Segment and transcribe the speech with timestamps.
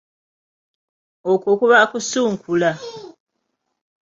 [1.31, 2.71] Okwo kuba okusunkula.